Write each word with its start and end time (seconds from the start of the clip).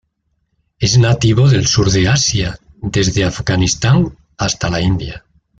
Es 0.79 0.97
nativo 0.97 1.47
del 1.47 1.67
sur 1.67 1.91
de 1.91 2.07
Asia 2.07 2.57
desde 2.81 3.23
Afganistán 3.23 4.17
hasta 4.35 4.71
la 4.71 4.81
India. 4.81 5.23